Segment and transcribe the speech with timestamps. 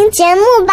[0.00, 0.72] 听节目吧。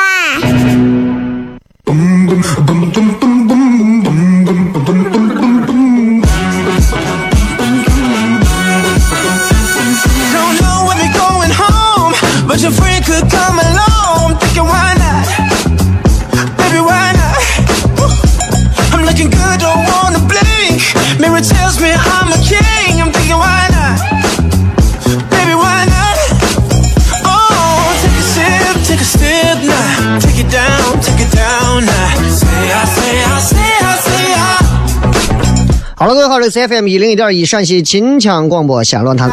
[36.49, 39.29] C F M 一零一点一陕西秦腔广播西安论坛，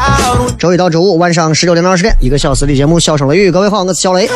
[0.58, 3.50] 周一到周五晚上十九点到二十点，一个小时的节目，笑声雷雨。
[3.50, 4.28] 各位好，我是小雷。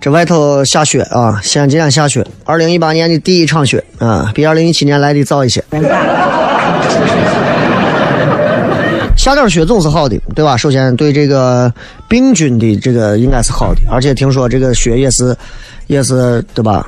[0.00, 5.64] 这外头下雪啊，西安今天下雪，二零一八年的第一场雪啊，比二零一七年来的早一些。
[9.26, 10.56] 下点雪总是好的，对吧？
[10.56, 11.72] 首先对这个
[12.08, 15.36] 病菌的这个应该是好的，而且听说这个雪也是，
[15.88, 16.86] 也是对吧？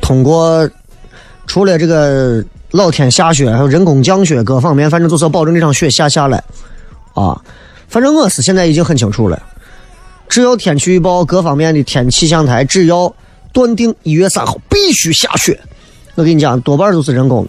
[0.00, 0.70] 通过
[1.48, 2.40] 除了这个
[2.70, 6.40] 老天下雪，还有人工降雪各方面，反正就是要保证这场雪下下来
[7.14, 7.36] 啊。
[7.88, 9.42] 反正我是现在已经很清楚了，
[10.28, 13.12] 只要天气预报各方面的天气象台只要
[13.52, 15.58] 断定一月三号必须下雪，
[16.14, 17.44] 我跟你讲，多半都是人工。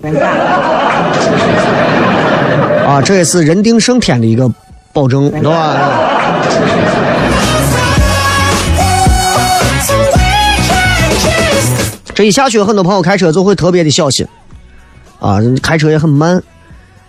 [2.92, 4.52] 啊，这也是人定胜天的一个
[4.92, 5.78] 保证，对吧？
[12.14, 14.28] 这一下雪，很多朋友开车就会特别的小心，
[15.22, 16.44] 啊，开车也很慢，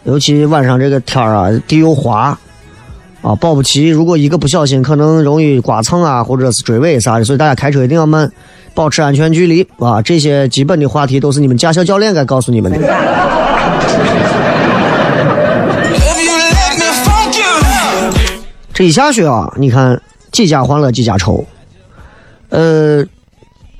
[0.04, 2.38] 尤其晚上这个天儿啊，地又滑，
[3.20, 8.30] 啊，保不齐如果一个不小心，可能容易刮蹭啊，或者是追尾啥的，所以大家开车一定要慢，
[8.72, 12.78] 保持安全距离啊，这些基本的话题都是你们驾校教练该告诉你们的。
[18.74, 20.00] 这一下雪啊，你看
[20.30, 21.44] 几家欢乐几家愁。
[22.48, 23.04] 呃，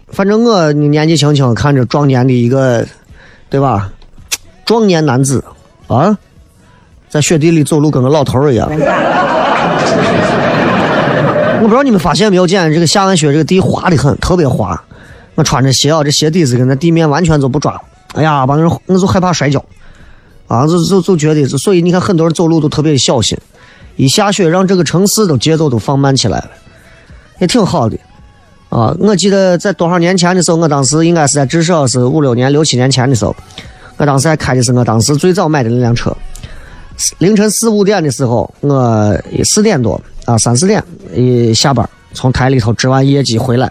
[0.09, 2.87] 反正我年纪轻轻，看着壮年的一个，
[3.49, 3.91] 对吧？
[4.65, 5.43] 壮年男子
[5.89, 6.17] 啊，
[7.09, 8.69] 在雪地里走路跟个老头一样。
[11.61, 14.79] 我不知道你们发现没有，见这个下完雪，这个地滑的很，特别滑。
[15.35, 17.81] 我穿着鞋啊，这鞋底子跟那地面完全就不抓。
[18.15, 19.65] 哎呀，把人我就害怕摔跤
[20.49, 23.39] 啊，就就就觉得，所以你看很多人走路都特别小心。
[23.97, 26.51] 一下雪，让这个城市都节奏都放慢起来了，
[27.41, 27.97] 也挺好的，
[28.71, 28.95] 啊！
[28.99, 33.37] 我记得在多少年前的时候，我当时应该是在至少是五六年、六七年前的时候，
[33.99, 36.15] 我当时还开的是我当时最早买的那辆车。
[37.19, 40.83] 凌晨四五点的时候，我四点多啊，三四点
[41.15, 43.71] 一下班，从台里头值完业绩回来，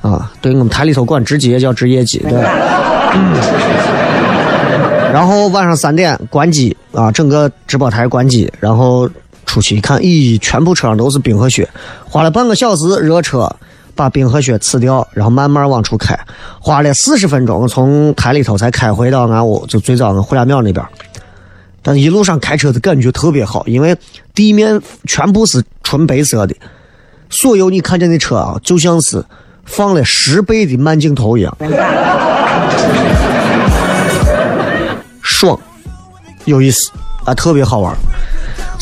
[0.00, 2.32] 啊，对我们台里头管值机也叫值业绩，对。
[5.12, 9.08] 然后晚上三点关机啊，整个直播台关机，然后。
[9.54, 11.68] 出去一看，咦，全部车上都是冰和雪，
[12.04, 13.48] 花了半个小时热车
[13.94, 16.18] 把冰和雪呲掉，然后慢慢往出开，
[16.58, 20.84] 花了四十分钟从台里头才开回到俺屋，就最早俺胡家庙那边。
[21.82, 23.96] 但一路上开车的感觉特别好，因为
[24.34, 26.56] 地面全部是纯白色的，
[27.30, 29.24] 所有你看见的车啊，就像是
[29.64, 31.56] 放了十倍的慢镜头一样，
[35.22, 35.56] 爽，
[36.44, 36.90] 有意思
[37.24, 37.96] 啊，特别好玩。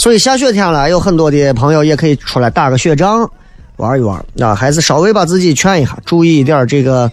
[0.03, 3.31] 所以下雪天了，有很多的朋友也可以出来打个雪仗，
[3.77, 7.09] 玩一玩啊，还是稍微把自己劝一下，注意一点这个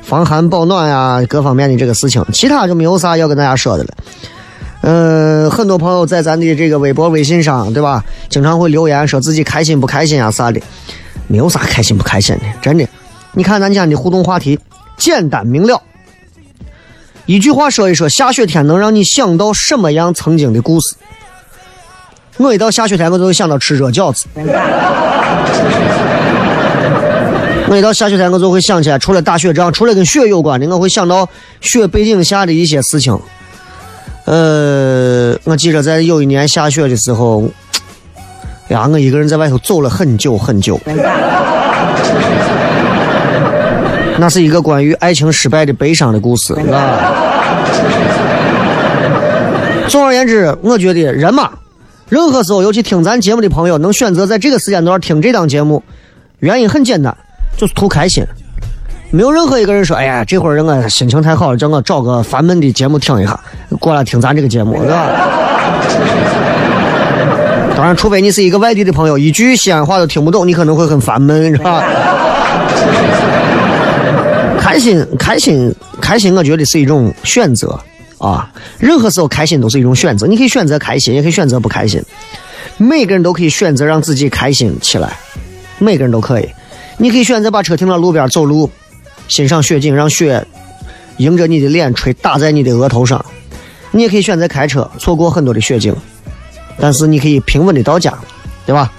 [0.00, 2.24] 防寒保暖呀，各方面的这个事情。
[2.32, 3.90] 其他就没有啥要跟大家说的了。
[4.80, 8.02] 嗯，很多朋友在咱的这个微博、微信上，对吧？
[8.30, 10.58] 经常会留言说自己开心不开心啊啥的，
[11.26, 12.88] 没有啥开心不开心的，真的。
[13.32, 14.58] 你看咱今天的互动话题，
[14.96, 15.82] 简单明了，
[17.26, 20.96] 一句话说一说下雪天能让你想到什么样曾经的故事。
[22.38, 24.26] 我一到下雪天，我就会想到吃热饺子。
[27.68, 31.28] 我一到下雪天，我就会想起来，除了打雪仗，除了跟雪有关的，我会想到
[31.60, 33.18] 雪背景下的一些事情。
[34.24, 37.44] 呃，我记得在有一年下雪的时候，
[38.68, 40.80] 呀，我一个人在外头走了很久很久。
[44.18, 47.12] 那是一个关于爱情失败的悲伤的故事啊。
[49.88, 51.50] 总而言之，我觉得人嘛，
[52.12, 55.82] 任何时候，尤其听咱节目的朋友，能选择在这个时间段听这档节目，
[56.40, 57.16] 原因很简单，
[57.56, 58.22] 就是图开心。
[59.10, 63.40] 没有任何一个人说：“哎呀，这会儿人我心情太好了，叫我找个烦闷的节目听一下，
[63.80, 65.06] 过来听咱这个节目，是吧？”
[67.74, 71.82] 当然，除非你是一个外地的朋友，一句西安话都听不懂，你可能会很烦闷，是吧？
[74.60, 77.80] 开心，开心，开心，我觉得是一种选择
[78.22, 78.50] 啊。
[78.78, 82.02] 任何时候开心都是一种选择，你可以选择开心，也可以选择不开心。
[82.78, 85.16] 每个人都可以选择让自己开心起来，
[85.78, 86.48] 每个人都可以。
[86.96, 88.70] 你可以选择把车停到路边走路。
[89.28, 90.44] 欣赏雪景，让雪
[91.18, 93.24] 迎着你的脸吹，打在你的额头上。
[93.90, 95.94] 你也可以选择开车，错过很多的雪景，
[96.78, 98.12] 但是你可以平稳的到家，
[98.66, 98.92] 对吧？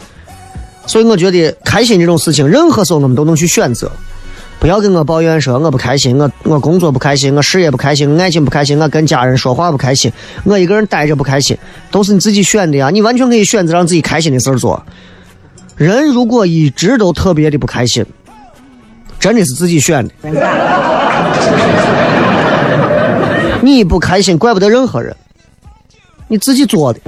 [0.87, 3.91] 所以我觉得开心这种事情，任何时候我们都能去选择。
[4.63, 10.09] 不要跟我抱怨说我不开心，我我工作不开心，我事业不开心，爱情不开心，我跟家人说话不开心，
[10.45, 11.57] 我一个人待着不开心，
[11.91, 12.89] 都是你自己选的呀。
[12.89, 14.81] 你完全可以选择让自己开心的事做。
[15.75, 18.05] 人如果一直都特别的不开心。
[19.19, 20.13] 真的是自己选的，
[23.61, 25.13] 你不开心怪不得任何人，
[26.29, 27.01] 你自己做的。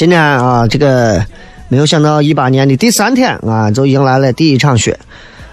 [0.00, 1.22] 今天啊，这个
[1.68, 4.98] 没有想到一八年的第三天啊，就迎来了第一场雪。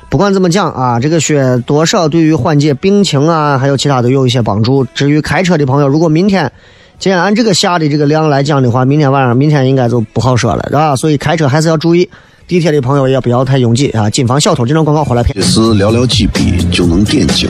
[0.08, 4.86] 不管怎么讲啊，这个雪多少对于缓解病情啊，还有其他都有一些帮助。
[4.96, 6.50] 至于开车的朋友，如果明天。
[6.98, 10.96] 既然按这个下的这个量来讲的话，明天晚上明天应该就不好说了，是吧？
[10.96, 12.10] 所以开车还是要注意。
[12.48, 14.66] 地铁的朋友也不要太拥挤啊，谨防小偷。
[14.66, 15.44] 这种广告回来骗。
[15.44, 17.50] 是寥寥几笔就能点睛，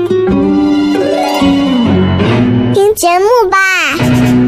[2.95, 4.40] 节目吧。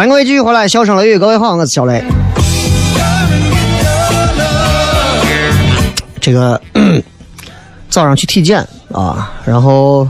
[0.00, 2.02] 欢迎各位继续回来，笑声雷雨，各位好，我是小雷。
[6.18, 6.58] 这个
[7.90, 10.08] 早上去体检啊，然后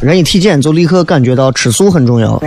[0.00, 2.42] 人一体检就立刻感觉到吃素很重要。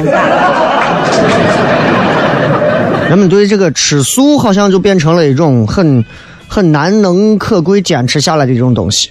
[3.07, 6.03] 人们对这个吃素好像就变成了一种很
[6.49, 9.09] 很难能可贵坚持下来的一种东西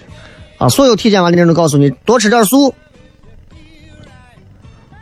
[0.59, 0.69] 啊！
[0.69, 2.75] 所有体检完的人都告诉你多吃点素，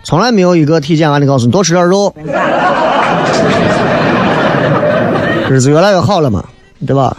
[0.04, 2.14] 从来没有一个体检完的告诉你多吃点肉。
[5.48, 6.44] 日子越来越好了嘛，
[6.86, 7.16] 对吧？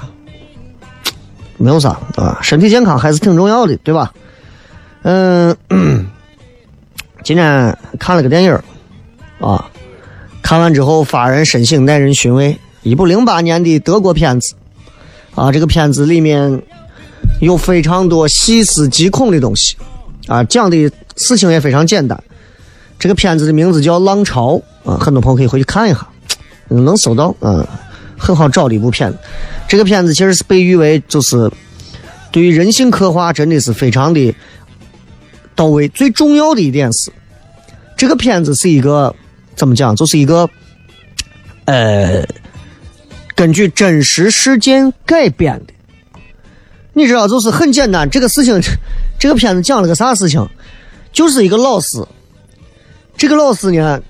[1.57, 4.11] 没有啥啊，身体健康还是挺重要的，对吧？
[5.03, 5.55] 嗯，
[7.23, 8.59] 今天看了个电影
[9.39, 9.69] 啊，
[10.41, 12.57] 看完之后发人深省，耐人寻味。
[12.81, 14.55] 一部零八年的德国片子
[15.35, 16.61] 啊，这个片子里面
[17.39, 19.77] 有非常多细思极恐的东西
[20.27, 22.21] 啊，讲的事情也非常简单。
[23.03, 26.07] 这个片子的名字叫《浪潮》啊，很多朋友可以回去看一下，
[26.69, 27.67] 能搜到啊。
[28.17, 29.19] 很好找的一部片子，
[29.67, 31.51] 这个片子其实是被誉为就是
[32.31, 34.33] 对于人性刻画真的是非常的
[35.53, 35.89] 到位。
[35.89, 37.11] 最重要的一点是，
[37.97, 39.13] 这个片子是一个
[39.53, 40.49] 怎么讲，就是一个
[41.65, 42.25] 呃
[43.35, 45.73] 根据真实事件改编的。
[46.93, 48.57] 你知道，就是很简单，这个事情，
[49.19, 50.47] 这个片子讲了个啥事情？
[51.11, 51.97] 就是一个老师，
[53.15, 54.01] 这个老师呢，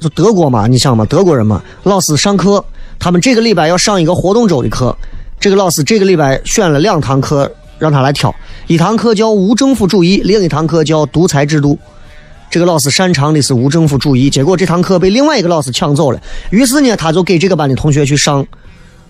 [0.00, 2.64] 就德国嘛，你想嘛，德国人嘛，老师上课。
[2.96, 4.96] 他们这个礼拜要上一个活动周的课，
[5.38, 8.34] 这个老师这个礼拜选了两堂课让他来挑，
[8.66, 11.78] 一堂课叫无政府主义，另一堂课叫独裁制度。
[12.50, 18.46] 这个老师擅长的是无政府主义，结果这堂课被另外一个老师抢走了，于是呢，他就给这个班的同学去上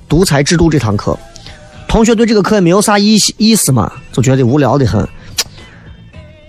[0.08, 1.16] 独裁制度这堂课。
[1.86, 5.06] 同学对这个课也没有啥意意思嘛，就觉得无聊的很，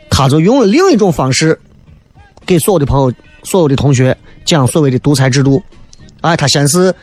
[0.10, 1.60] 他就用了另一种方式
[2.46, 3.12] 给所有的朋友、
[3.44, 5.62] 所有的同学讲所谓的独裁制度。
[6.22, 6.94] 哎，他先是。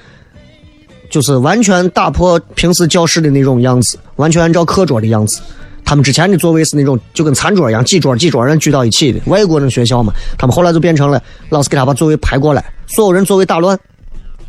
[1.11, 5.43] 就是完全打破平时教室的那种样子，完全按照课桌的样子。
[5.85, 9.21] 他们之前的座位是那种就跟餐桌一样，几桌几桌人聚到一起的。
[9.27, 13.79] 外国人学校嘛，他们后来就变成了老师给他把座位排过来，所有人座位打乱，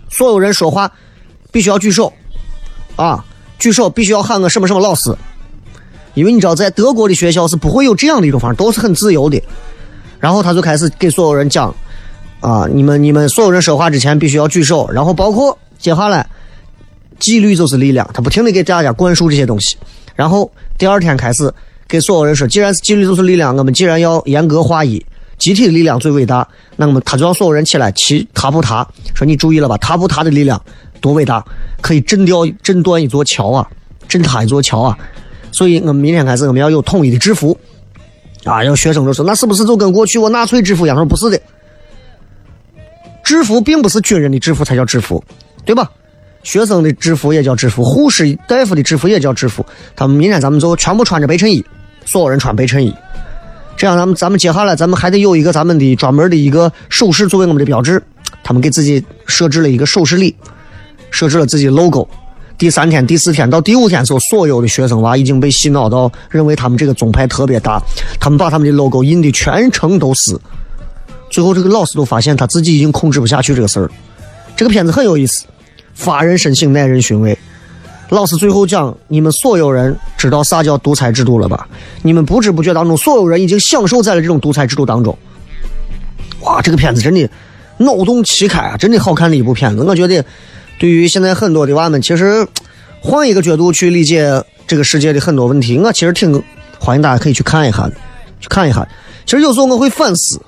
[0.09, 0.89] 所有人说话
[1.51, 2.13] 必须要举手，
[2.95, 3.25] 啊，
[3.59, 5.13] 举手必须要喊个什么什么老师，
[6.13, 9.37] 因为你知道在德国的学校是不会有这样的一种方式，都是很自由的。
[10.23, 11.75] 然后他就开始给所有人讲，
[12.39, 16.25] 啊，你们你们所有人说话之前必须要举手，然后包括接下来。
[17.19, 19.77] 纪律就是力量，他不停的给大家灌输这些东西，
[20.13, 21.49] 然后第二天开始
[21.87, 25.05] 给所有人说，既然是纪律就是力量，我们既然要严格划一，
[25.37, 30.61] 集体的力量最伟大，那么他就让所有人起来骑踏步踏，说你注意了吧，踏步踏的力量
[30.99, 31.45] 多伟大，
[31.79, 33.65] 可以震掉震断一座桥啊，
[34.09, 34.97] 震塌一座桥啊，
[35.53, 37.57] 所以我们明天开始我们要有统一的制服，
[38.45, 40.97] 啊，有学生就说那是不是就跟过去我纳粹制服一样？
[40.97, 41.39] 说不是的，
[43.23, 45.23] 制服并不是军人的制服才叫制服，
[45.65, 45.89] 对吧？
[46.43, 49.65] 学生的制服也叫制服，护士、大夫的制服也叫制服。
[49.95, 51.63] 他们明天咱们就全部穿着白衬衣，
[52.05, 52.93] 所有人穿白衬衣。
[53.77, 58.03] 这样，咱们咱们接下来咱们还得有一个咱们的专门的一个手势作为我们的标志。
[58.43, 60.35] 他们给自己设置了一个手势礼，
[61.11, 62.05] 设置了自己 logo。
[62.57, 67.81] 第三天、第四天到第五天的时候，所有的学生娃已经被洗脑到认为他们这个宗派特别大，
[68.19, 70.37] 他们把他们的 logo 印的全程都是。
[71.29, 73.89] 最后，这个老师都发现他自己已经控制不下去这个事儿。
[74.55, 75.45] 这个片子很有意思。
[75.95, 77.37] 发人深省，耐人寻味。
[78.09, 81.67] 老师最后讲：你们所有人知道啥叫独裁制度了吧？
[82.01, 85.17] 你们不知不觉当中，所有人已经享受在了这种独裁制度当中。
[86.41, 87.27] 哇，这个片子真的
[87.77, 88.77] 脑洞奇开啊！
[88.77, 89.83] 真的好看的一部片子。
[89.83, 90.23] 我觉得，
[90.83, 92.45] 对于现在很多的娃们，其实
[92.99, 96.43] 换一个角度去理解这个世界的很多问题，我其实挺
[96.77, 97.93] 欢迎大家可以去看一下的，
[98.41, 98.85] 去看一下。
[99.25, 100.41] 其实有时候我会反思。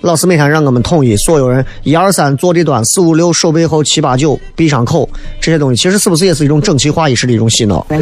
[0.00, 5.08] 老师每天让我们统一，所有人一二三坐的端，四五六手背后，七八九闭上口，
[5.40, 7.86] 这些东西其实是不是也是一种整齐划一式的一种洗脑？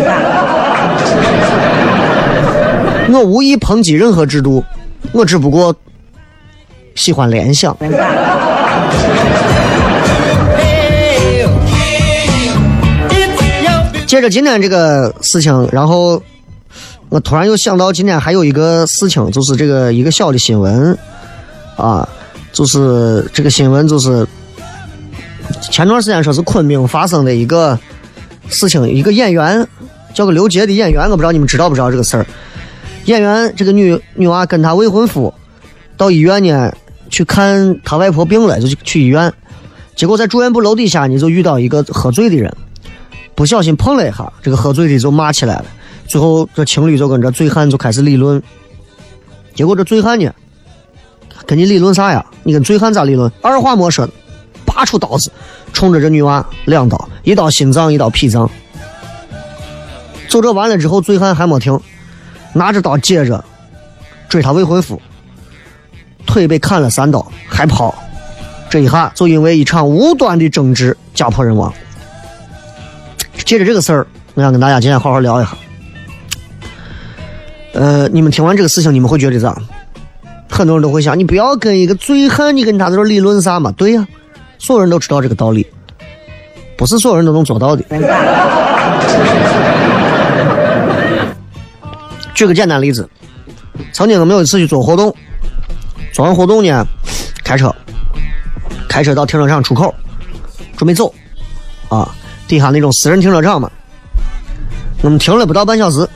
[3.13, 4.65] 我无意抨击任何制度，
[5.13, 5.77] 我只不过
[6.95, 7.77] 喜欢联想。
[14.09, 16.23] 接着今天这个事情，然后
[17.11, 20.97] 我突然又想到今天还有一个事情，就是这个一个小的新闻。
[21.77, 22.09] 啊，
[22.51, 24.27] 就是这个新闻，就是
[25.71, 27.79] 前段时间说是昆明发生的一个
[28.49, 29.69] 事情，一个演员
[30.15, 32.27] 叫个刘杰的演员，我不知道你们知道不知道这个事儿。
[33.05, 35.33] 演员这个女女娃跟她未婚夫
[35.99, 36.73] 到医院呢
[37.11, 39.31] 去看她外婆病了，就去医院，
[39.95, 42.51] 结果在住院部楼底下呢就遇到一个喝醉的人，
[43.39, 45.67] 不小心碰了一下，这个喝醉的就骂起来了，
[46.09, 48.43] 最后这情侣就跟这醉汉就开始理论，
[49.55, 50.29] 结果这醉汉呢。
[51.47, 52.27] 跟你理论啥呀？
[52.43, 53.31] 你跟醉汉咋理论？
[53.41, 54.09] 二话没说，
[54.67, 55.31] 拔出刀子，
[55.73, 58.51] 冲着这女娃两刀，一刀心脏，一刀脾脏。
[60.29, 61.81] 就这完了之后，醉汉还没停，
[62.53, 63.45] 拿着刀接着
[64.29, 65.01] 追他未婚夫，
[66.27, 67.95] 腿被砍了三刀，还跑。
[68.69, 71.73] 这一下就因为一场无端的争执家破人亡。
[73.45, 75.51] 借着这个事儿，我想跟大家今天好好聊一下。
[77.73, 79.57] 呃，你们听完这个事情，你们会觉得咋？
[80.51, 83.73] 很多人都会想，你不要跟一个醉汉，你跟他在这理论啥嘛？
[83.73, 84.07] 对呀，
[84.59, 85.67] 所有人都知道这个道理，
[86.77, 87.85] 不是所有人都能做到的。
[92.35, 93.09] 举个简单例子，
[93.93, 95.15] 曾经我们有一次去做活动，
[96.13, 96.85] 做完活动呢，
[97.45, 97.75] 开车，
[98.89, 99.95] 开车到停车场出口，
[100.77, 101.13] 准备走，
[101.89, 102.09] 啊，
[102.49, 103.71] 底下那种私人停车场嘛，
[105.03, 106.09] 我们停了不到半小时，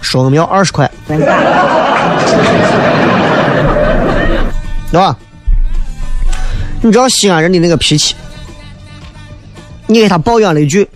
[0.00, 0.90] 说我们要二十块。
[1.06, 1.18] 对
[5.00, 5.16] 吧？
[6.82, 8.14] 你知道西安人的那个脾气，
[9.86, 10.88] 你给他抱怨了一句，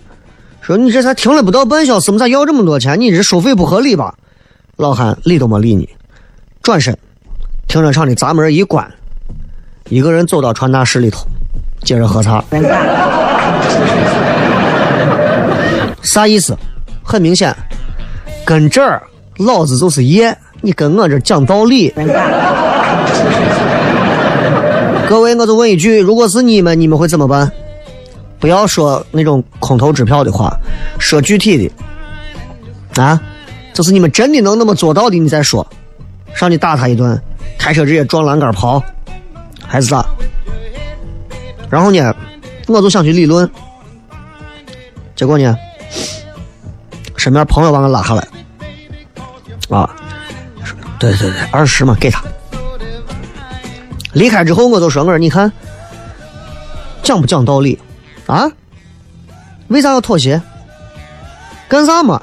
[0.61, 2.99] 说你这才停了不到半小时，我们咋要这么多钱？
[2.99, 4.13] 你这收费不合理吧？
[4.75, 5.89] 老汉理都没理你，
[6.61, 6.97] 转身，
[7.67, 8.87] 停车场的闸门一关，
[9.89, 11.25] 一个人走到传达室里头，
[11.83, 12.43] 接着喝茶。
[16.07, 16.57] 啥意思？
[17.03, 17.55] 很明显，
[18.45, 19.01] 跟这儿
[19.37, 21.93] 老子就是爷，你跟我这讲道理。
[25.07, 27.51] 各位，我就问一句：如果是你们，你们会怎么办？
[28.39, 30.57] 不要说那种空头支票的话，
[30.99, 31.57] 说具体
[32.93, 33.21] 的啊，
[33.73, 35.65] 就是你们真的能那么做到的，你再说，
[36.33, 37.19] 上去打他一顿，
[37.57, 38.83] 开车直接撞栏杆跑，
[39.65, 40.05] 还是咋？
[41.69, 42.13] 然后呢，
[42.67, 43.49] 我就想去理论，
[45.15, 45.57] 结果呢，
[47.15, 48.27] 身边朋友把我拉下来，
[49.69, 49.89] 啊，
[50.99, 52.23] 对对对，二十嘛，给他。
[54.13, 55.51] 离开之后，我就说：“我说你看，
[57.03, 57.77] 讲不讲道理
[58.25, 58.49] 啊？
[59.67, 60.41] 为啥要妥协？
[61.67, 62.21] 干啥嘛？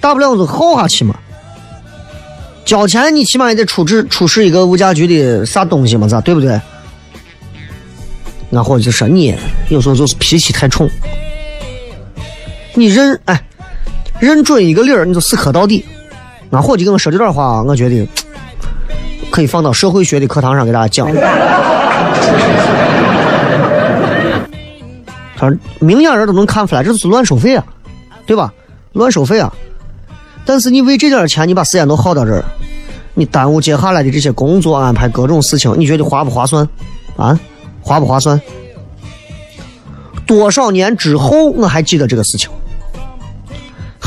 [0.00, 1.18] 大不了我就耗下去嘛。
[2.64, 6.60] 交钱你起码也得出示出示一个物价局的啥东西嘛，咋对不对？
[8.50, 9.36] 那伙计就说你
[9.68, 10.88] 有时候就是脾气太冲，
[12.78, 13.42] 你认哎
[14.20, 15.84] 认准一个理儿你就死磕到底。
[16.50, 18.08] 俺伙计跟我说这段话，我觉得。”
[19.30, 21.06] 可以放到社会学的课堂上给大家讲。
[25.36, 27.64] 他说明眼人都能看出来，这是乱收费啊，
[28.26, 28.52] 对吧？
[28.92, 29.52] 乱收费啊！
[30.46, 32.42] 但是你为这点钱，你把时间都耗到这儿，
[33.12, 36.66] 你耽误接下来的这些工作安排，各种事情，你觉得划不划算？
[37.16, 37.38] 啊，
[37.82, 38.40] 划不划算？
[40.26, 42.48] 多少年之后，我还记得这个事情。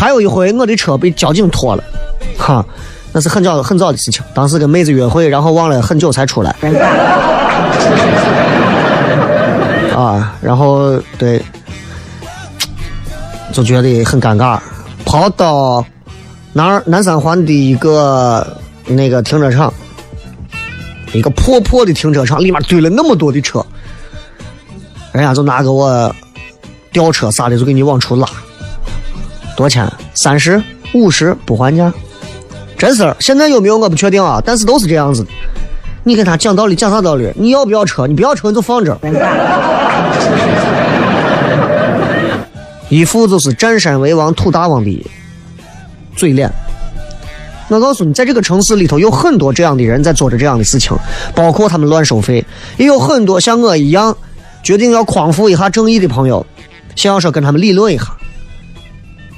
[0.02, 1.84] 还有一回，我的车被交警拖了，
[2.36, 2.66] 哈。
[3.14, 6.56] 那是很早很早的事情，当时跟妹子约会，然后忘了很久才出来。
[9.96, 11.40] 啊，然后对，
[13.54, 14.60] 就觉得很尴尬，
[15.06, 15.86] 跑到
[16.52, 19.72] 南南三环的一个那个停车场，
[21.14, 23.64] 一个破破的停车场，里面堆了那么多的车，
[25.12, 26.12] 人家就拿个我
[26.92, 28.28] 吊车啥的，就给你往出拉，
[29.56, 29.88] 多钱？
[30.14, 30.62] 三十、
[30.94, 31.94] 五十不还价。
[32.78, 35.30] 真事儿，现在有没有我不确定啊，但是都是这样子的。
[36.04, 37.32] 你跟他讲道理，讲啥道理？
[37.36, 38.08] 你要不要车？
[38.08, 38.98] 你不要车你就放这儿。
[42.90, 45.06] 一副就是占山为王、土大王的
[46.16, 46.52] 嘴脸。
[47.70, 50.98] 我告诉你，在这个城市里头，有很多这样的人在做着这样的事情，
[51.36, 52.44] 包括他们乱收费，
[52.78, 54.18] 也有很多像我一样
[54.64, 56.44] 决定要匡扶一下正义的朋友，
[56.96, 58.06] 想要说跟他们理论一下，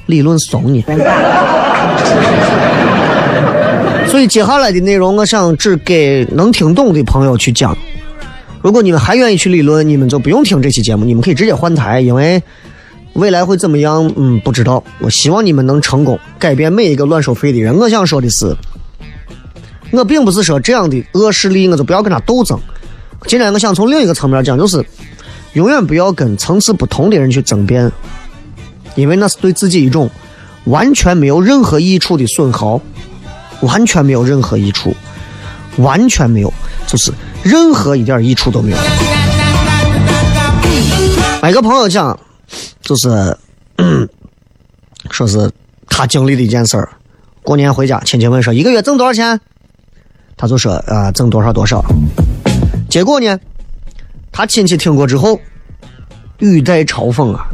[0.06, 0.84] 理论怂你。
[4.06, 7.76] 所以接下来的内容，我想只给能听懂的朋友去讲。
[8.62, 12.40] 如果你们还愿意去理论，你们就不用听这期节目，你们可以直接换台，因为
[13.14, 14.82] 未来会怎么样，嗯，不知道。
[15.00, 17.76] 我希望你们能成功改变每一个乱收费的人。
[17.76, 18.56] 我想说的是，
[19.90, 22.58] 我并不是说这样的恶势力，我就不要跟他斗争。
[23.26, 24.84] 今天我想从另一个层面讲，就是
[25.54, 27.90] 永远不要跟层次不同的人去争辩，
[28.94, 30.10] 因为那是对自己一种
[30.64, 32.80] 完全没有任何益处的损耗。
[33.60, 34.94] 完全没有任何益处，
[35.78, 36.52] 完全没有，
[36.86, 37.10] 就是
[37.42, 38.76] 任何一点益处都没有。
[41.48, 42.18] 一个朋友讲，
[42.82, 43.38] 就是
[45.10, 45.50] 说是
[45.88, 46.90] 他经历的一件事儿。
[47.42, 49.40] 过年回家，亲戚问说一个月挣多少钱，
[50.36, 51.82] 他就说啊挣多少多少。
[52.90, 53.38] 结果呢，
[54.30, 55.40] 他亲戚听过之后，
[56.38, 57.46] 语带嘲讽啊。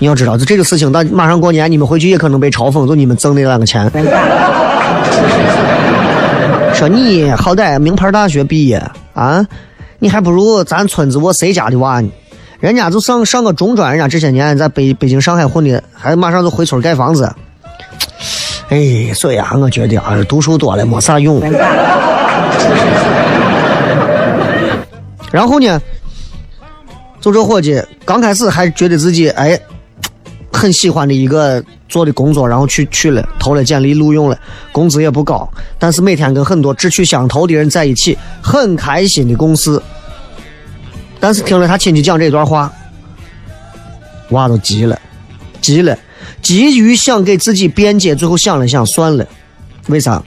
[0.00, 3.88] 你要知道，就这个事情，到马上过年，你们回去也可能被嘲讽，就你们挣那两个钱。
[6.74, 8.82] 说你好歹名牌大学毕业
[9.12, 9.46] 啊，
[9.98, 12.08] 你还不如咱村子我谁家的娃呢？
[12.60, 17.30] 人家就上上个中专，人家这些年在北北京、上海混的，还马上就回村盖房子，
[18.70, 21.38] 哎，所以啊，我觉得啊，读书多了没啥用。
[25.30, 25.78] 然后呢，
[27.20, 29.60] 就这伙计刚开始还觉得自己哎
[30.52, 34.38] 很喜欢的一个做的工作，然后去去了，投了简历录用了，
[34.72, 39.80] 工资也不高，但是每天跟很多志趣相投的人在一起，很开心的共事。
[41.18, 42.72] 但是听了他亲戚讲这段话，
[44.30, 45.00] 娃都急了，
[45.60, 45.96] 急了。
[46.42, 49.26] 急于想给自己辩解，最后想了想，算了。
[49.88, 50.22] 为啥？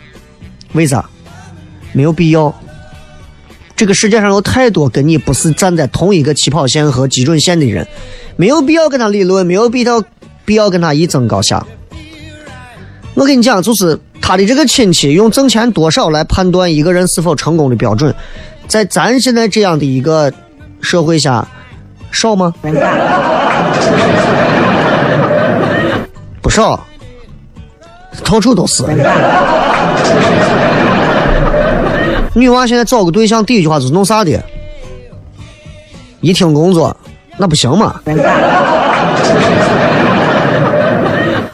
[0.74, 1.04] 为啥？
[1.92, 2.54] 没有必要。
[3.76, 7.88] 这个世界上有太多跟你不是站在同一个起跑线和基准线的人，
[8.36, 10.04] 没有必要跟他理论，没有必要
[10.46, 11.66] 必要跟他一争高下。
[13.16, 18.14] 我跟你讲，就是他的这个亲戚用挣钱多少来判断一个人是否成功的标准，
[18.68, 20.32] 在咱现在这样的一个
[20.82, 21.48] 社会下，
[22.12, 22.54] 少吗？
[26.42, 26.86] 不少，
[28.24, 28.84] 到处都是。
[32.34, 34.44] 女娃现在找个对象，第一句话就是弄啥的？
[36.22, 36.96] 一听工作，
[37.38, 38.02] 那不行嘛。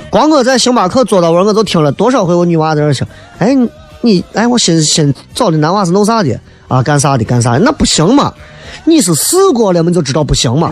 [0.09, 3.05] 光我在星巴克坐到位，我都听了多少回我女娃在那说
[3.39, 3.55] ：“哎，
[4.01, 6.39] 你哎，我新新找的男娃是弄啥的？
[6.67, 7.23] 啊，干啥的？
[7.25, 7.59] 干啥的？
[7.59, 8.33] 那不行嘛？
[8.85, 10.71] 你是试过了，我们就知道不行嘛。”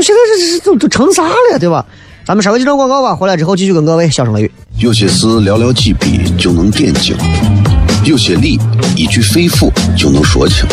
[0.00, 1.84] 现在这是都成啥了，对吧？
[2.24, 4.52] 咱们稍微几段广告吧，回来之后继续跟各位笑声雷雨。
[4.76, 7.16] 有些事寥寥几笔就能点睛，
[8.04, 8.60] 有些理
[8.94, 10.66] 一句肺腑就能说清，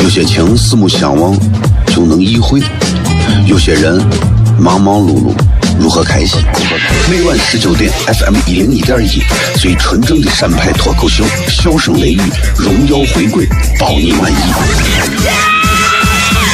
[0.00, 1.38] 有些情四目相望
[1.88, 2.62] 就能意会，
[3.46, 4.02] 有些人
[4.58, 5.34] 忙忙碌碌
[5.78, 6.40] 如何开心？
[7.10, 9.22] 每晚十九点，FM 一零一点一，
[9.58, 12.20] 最纯正的陕派脱口秀，笑声雷雨，
[12.56, 13.46] 荣耀回归，
[13.78, 15.63] 保你满意。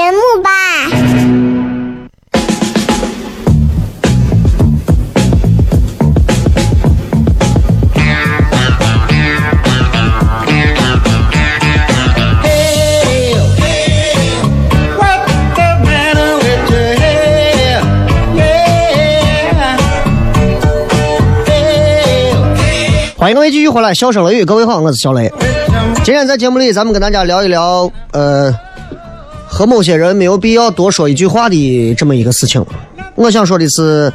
[0.00, 0.50] 节目吧。
[23.18, 25.30] 欢迎各位继续回来，笑声雷雨，各位好，我是小雷。
[26.02, 28.50] 今天在节目里，咱们跟大家聊一聊，呃。
[29.52, 32.64] 和某些人没有必要多说一句话的这么一个事情，
[33.16, 34.10] 我想说的是，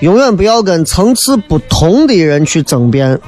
[0.00, 3.18] 永远不要跟层次不同的人去争辩，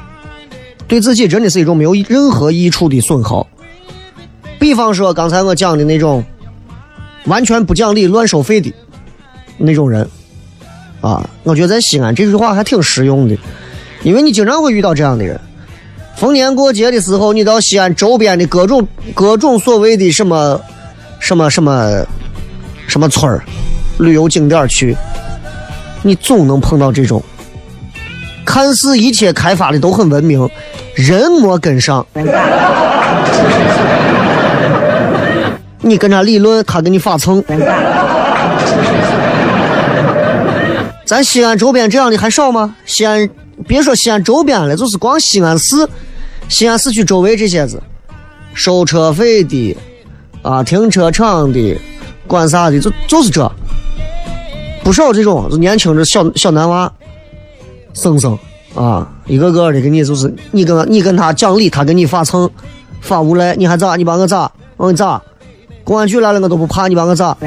[0.87, 3.46] 对自己真的是一种没有任何益处的损耗。
[4.59, 6.22] 比方说刚才我讲的那种
[7.24, 8.70] 完全不讲理、乱收费的
[9.57, 10.07] 那种人，
[11.00, 13.37] 啊，我觉得在西安这句话还挺实用的，
[14.02, 15.40] 因为你经常会遇到这样的人。
[16.14, 20.61] 逢年过节的时候，你到西安周边的各种各种所谓的什么。
[21.26, 22.06] 什么什么
[22.86, 23.42] 什么村儿，
[23.98, 24.96] 旅游景点去，
[26.04, 27.20] 你总能碰到这种，
[28.44, 30.48] 看似一切开发的都很文明，
[30.94, 32.06] 人没跟上。
[35.80, 37.42] 你跟他理论，他给你发蹭。
[41.04, 42.76] 咱西安周边这样的还少吗？
[42.84, 43.28] 西安
[43.66, 45.88] 别说西安周边了，就是光西安市，
[46.48, 47.82] 西安市区周围这些子，
[48.54, 49.76] 收车费的。
[50.46, 51.76] 啊，停车场的，
[52.28, 53.50] 管啥的，就就是这，
[54.85, 56.92] 不少这种，就年轻的小小男娃，
[57.94, 58.38] 生生
[58.76, 62.48] 啊，一个个的给你就是你跟你跟他讲理，他给你发蹭，
[63.00, 63.96] 发无赖，你还咋？
[63.96, 64.48] 你把我咋？
[64.76, 65.20] 我你咋？
[65.82, 67.37] 公安局来了我都不怕，你把我咋？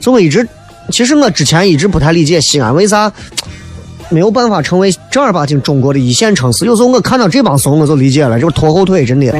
[0.00, 0.48] 所以我一直，
[0.90, 3.12] 其实我之前一直不太理解西安为啥。
[4.10, 6.64] 没有办法成为正儿八经中国的一线城市。
[6.64, 9.32] 有时候我看到这帮怂，我就理解了，就是拖后腿，真的。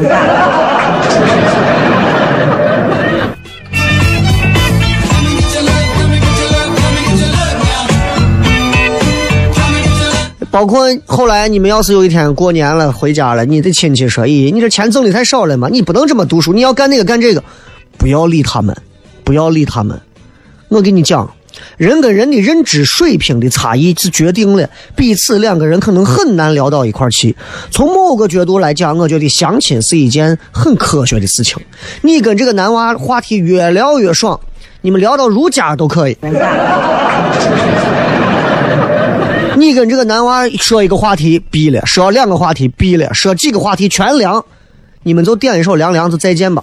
[10.50, 17.42] 包括后来，你们要是有一天过年了回家了，你的亲戚说：“咦，你这钱挣的太少了嘛，你不能这么读书，你要干那个干这个。”
[17.98, 18.76] 不要理他们，
[19.24, 19.98] 不要理他们。
[20.68, 21.28] 我跟你讲，
[21.76, 27.34] 人跟人的认知水平的差异是决定了彼此两个人可能很难聊到一块儿去。
[27.70, 31.56] 从某个角度来讲，我觉得相亲是一件很科学的事情。
[32.02, 34.38] 你跟这个男娃话题越聊越爽，
[34.80, 36.16] 你们聊到如家都可以。
[39.56, 44.44] 你跟这个男娃说一个话题毙了，说两个话题毙了，说几个话题全凉，
[45.04, 46.62] 你们就点一首《凉凉》就再见吧。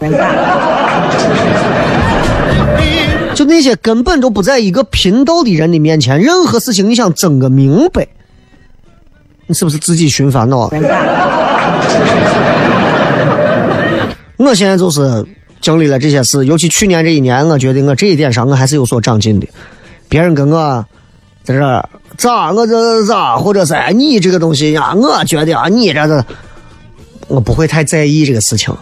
[3.62, 8.08] 就那些根本都不在一个频道的人的面前，任何事情你想争个明白，
[9.46, 10.72] 你是不是自己寻烦恼？
[14.38, 15.24] 我现在就是
[15.62, 19.48] 经历了这些事，尤其去年这一年，我觉得我这一点上我还是有所长进的。
[20.10, 20.84] 别人跟我
[21.44, 26.26] 在这咋，我这咋，或者是你这个东西呀，我觉得啊，你这这，
[27.28, 28.76] 我不会太在意这个事情。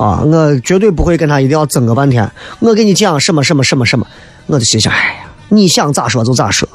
[0.00, 2.28] 啊，我绝对不会跟他一定要争个半天。
[2.60, 4.06] 我跟你讲什么什么什么什么，
[4.46, 6.66] 我就心想，哎呀，你想咋说就咋说。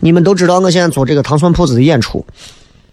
[0.00, 2.26] 你们都知道，我现在做这个糖蒜铺子的演出，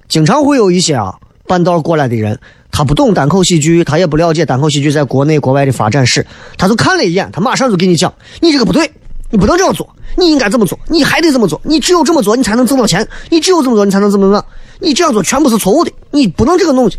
[0.07, 1.13] 经常会有一些啊
[1.45, 2.39] 半道过来的人，
[2.71, 6.25] 他不懂单口喜剧，他也不了解单口喜剧在国内国外的发展史，
[6.57, 8.89] 他就看了一眼，他马上就给你讲，你这个不对，
[9.29, 14.45] 你不能这样做，你应该这么做，你还得这么做，你只有这么做，你才能挣到钱，你只有这么做，你才能怎么怎么，
[14.79, 16.89] 你这样做全部是错误的，你不能这个弄。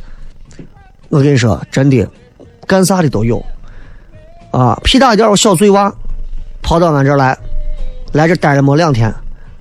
[1.09, 2.07] 我跟你说，真的。
[2.67, 3.45] 干啥的都有，
[4.51, 5.93] 啊，屁大点小碎娃，
[6.63, 7.39] 跑到俺这儿来，
[8.13, 9.15] 来这待了没两天，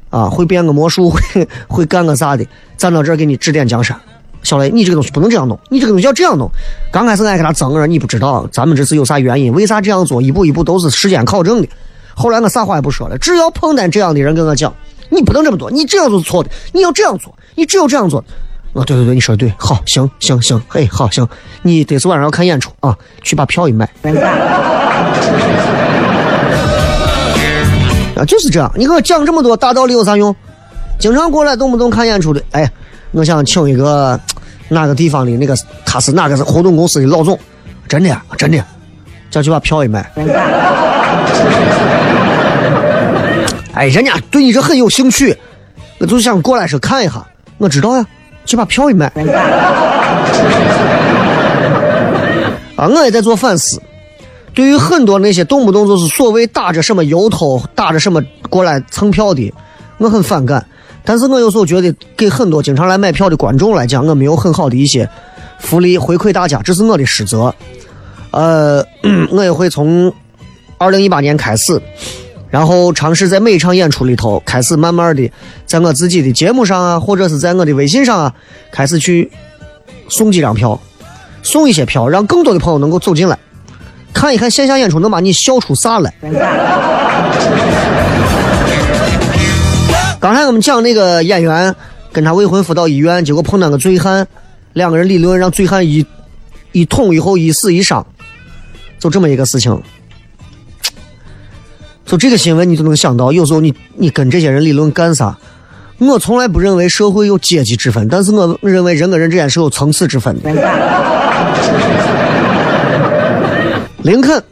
[0.09, 2.45] 啊，会变个魔术， 会会干个啥的，
[2.77, 3.95] 站到这儿给你指点江山。
[4.41, 6.49] 小雷，你这个东西不能这样弄，你这个东西要这样弄。
[6.91, 11.67] 刚开始俺跟他争着，你不知道，咱们这是有啥原因，为啥这样做，一步一步都是时间考证的。
[12.15, 14.73] 后来我啥话也不说了，只要碰见这样的人跟我讲，
[15.09, 18.23] 你不能这么做，你这样做是错的，你要这样做，你只有这样做。
[18.75, 21.25] 啊，对对对，你说的对，好，行行行，嘿，好行，
[21.61, 23.89] 你得是晚上要看演出啊，去把票一买。
[28.17, 30.35] 啊，就是这样，你给我讲这么多大道理有啥用？
[30.99, 32.69] 经常过来动不动看演出的，哎，
[33.11, 34.19] 我想请一个
[34.67, 37.39] 哪个地方的那个，他是哪个是活动公司的老总，
[37.87, 38.61] 真的真的，
[39.31, 40.05] 叫去把票一买。
[43.73, 45.37] 哎，人家对你这很有兴趣，
[45.99, 47.25] 我就想过来说看一下，
[47.57, 48.05] 我知道呀。
[48.45, 49.07] 去把票一买。
[52.75, 53.81] 啊，我也在做反思。
[54.53, 59.53] 对于很多那些动不动就是所谓打着什么由头、打着什么过来蹭票的，
[59.97, 60.65] 我很反感。
[61.03, 65.09] 但是我有时候觉得，给很多经常来买票的观众来讲，我没有很好的一些
[65.59, 67.53] 福利回馈大家，这是我的失责。
[68.31, 68.83] 呃，
[69.31, 70.11] 我也会从
[70.77, 71.81] 二零一八年开始。
[72.55, 75.29] 然后尝试在每一场演出里头，开始慢慢的，
[75.65, 78.33] 在我自己的节目上啊，或者是在我的微信上啊，
[78.71, 79.29] 开始去
[80.07, 80.79] 送几张票，
[81.43, 83.37] 送一些票，让更多的朋友能够走进来，
[84.13, 86.13] 看一看线下演出能把你笑出啥来。
[90.21, 91.75] 刚才我们讲那个演员
[92.13, 94.25] 跟他未婚夫到医院，结果碰到个醉汉，
[94.71, 96.05] 两个人理论让醉汉一
[96.71, 98.07] 一捅以后一死一伤，
[98.97, 99.77] 就这么一个事情。
[102.05, 105.37] 就这个新闻，你就能想到，有时候你你跟这些人理论干啥？
[105.97, 110.51] 我从来不认为社会有阶级之分，但是我认为人跟人之间是有层次之分的。
[114.03, 114.43] 林肯，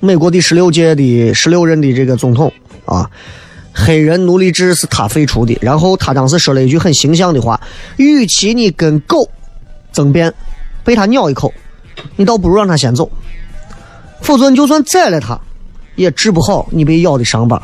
[0.00, 2.52] 美国第十六届的十六任的这个总统
[2.86, 3.08] 啊，
[3.72, 5.56] 黑人奴隶制是他废除的。
[5.60, 7.60] 然后他当时说了一句很形象的话：，
[7.98, 9.28] 与其你跟狗
[9.92, 10.32] 争辩，
[10.82, 11.52] 被他咬一口，
[12.16, 13.08] 你倒不如让他先走，
[14.22, 15.38] 否则你就算宰了他。
[15.96, 17.60] 也治不好你被咬的伤疤，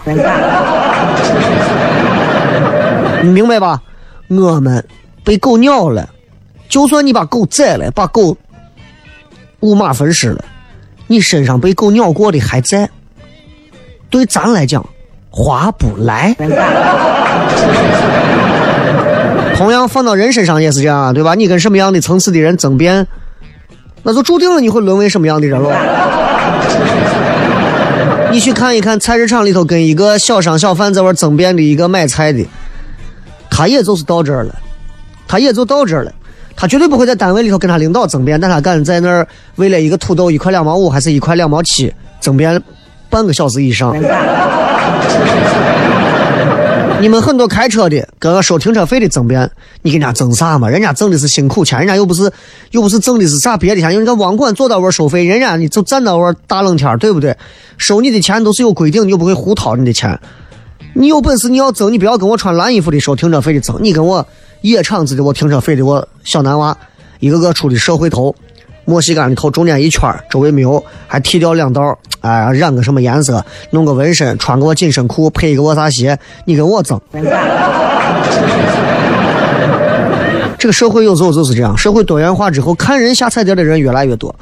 [3.23, 3.81] 你明白吧？
[4.29, 4.85] 我们
[5.23, 6.09] 被狗咬了，
[6.69, 8.37] 就算你把狗宰了，把狗
[9.61, 10.45] 五马分尸了，
[11.07, 12.89] 你身上被狗咬过的还在，
[14.11, 14.85] 对咱来讲
[15.31, 16.35] 划不来。
[19.57, 21.35] 同样放到人身上也是这样，对吧？
[21.35, 23.07] 你跟什么样的层次的人争辩，
[24.03, 26.12] 那就注定了你会沦为什么样的人了。
[28.33, 32.43] 你去看一看菜市场里头跟一个小商小贩在玩争辩的一个买菜的，
[33.51, 34.59] 他也就是到这儿了，
[35.29, 36.11] 他也就到这儿了，
[36.57, 41.93] 他绝对不会在单位里头跟他领导争辩，但他敢在那儿为了一个土豆一块两毛五还是一块两毛七
[42.23, 42.59] 争辩
[43.11, 43.95] 半个小时以上。
[47.03, 49.51] 你们很多开车的跟收停车费的争辩，
[49.83, 50.69] 你跟人家争啥嘛？
[50.69, 52.31] 人家挣的是辛苦钱，人家又不是
[52.71, 53.91] 又不是挣的是啥别的钱。
[53.91, 57.37] 人家网管坐到位收费，人家你就站到位大冷天，对不对？
[57.77, 60.17] 收你的钱都是有规定，你又不会胡掏你的钱。
[60.95, 64.25] 你有本事你要争，你不要跟我穿蓝衣服的收停车费的争，你跟我
[64.61, 66.79] 野场子的我停车费的我小男娃，
[67.19, 68.33] 一个个出的社会头，
[68.85, 77.01] 墨西哥的头中间一圈周围没有，还剃掉两道，哎，染个什么颜色，弄个纹身，穿个我紧身裤，配一个卧啥鞋，你跟我争。
[80.59, 84.35] 这个社会有时候就是这样，社会多元化之后，看人下菜碟的人越来越多，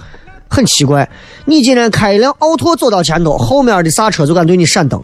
[0.48, 1.09] 很奇怪。
[1.44, 4.98] 你今天开一辆奥拓走到前头，后面的刹车就敢对你闪灯；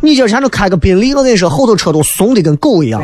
[0.00, 3.02] 你今儿前头开个宾利，我跟你说，后头车都怂的跟狗一样。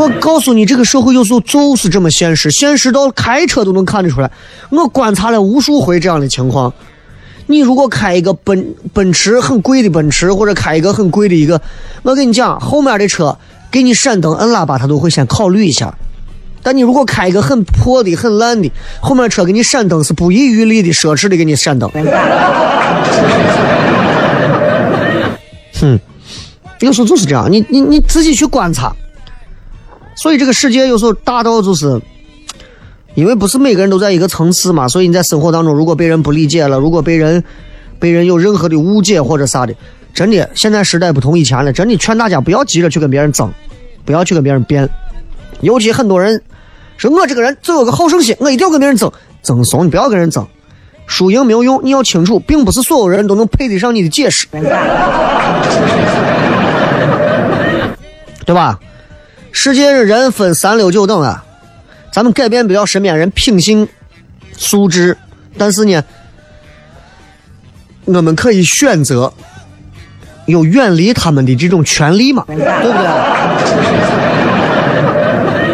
[0.00, 4.30] 我告诉你，这个社会有时候就是这么现实，现实到开车都能看得出来。
[4.70, 6.72] 我观察了无数回这样的情况。
[7.48, 11.60] 你如果开一个奔奔驰很贵的奔驰，或者开一个很贵的一个，
[12.02, 13.36] 我跟你讲，后面的车。
[13.70, 15.94] 给你闪灯、摁喇叭，他都会先考虑一下。
[16.60, 18.68] 但你如果开一个很破的、很烂的，
[19.00, 21.88] 后面车给你闪灯是不遗余力的、奢侈的给你闪灯。
[25.80, 26.00] 哼，
[26.80, 28.92] 有时候就是这样，你你你自己去观察。
[30.20, 31.98] 所以这个世界有时候大到就是，
[33.14, 37.42] 因为不是每个人都在一个层次嘛，所以你在生活当中，如果被人不理解了，如果被人
[37.98, 39.74] 被人有任何的误解或者啥的。
[40.12, 41.72] 真的，现在时代不同以前了。
[41.72, 43.50] 真的，劝大家不要急着去跟别人争，
[44.04, 44.86] 不要去跟别人辩。
[45.62, 46.42] 尤其很多人
[46.98, 49.10] 说，我这个人就有个好胜心，我一定要跟别人争。
[49.42, 50.46] 争怂，你不要跟人争，
[51.06, 51.80] 输赢没有用。
[51.82, 54.46] 你要清楚，并不是所有人都能配得上你的解释，
[58.44, 58.78] 对吧？
[59.52, 61.44] 世界人分三六九等啊，
[62.12, 63.88] 咱们改变不了身边人品性
[64.56, 65.16] 素质，
[65.58, 66.02] 但是呢，
[68.04, 69.32] 我们可以选择。
[70.46, 72.44] 有远离他们的这种权利嘛？
[72.48, 72.68] 对不对？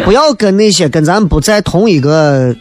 [0.05, 2.55] 不要跟那些跟咱不在同一个